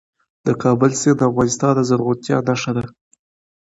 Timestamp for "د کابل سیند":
0.45-1.17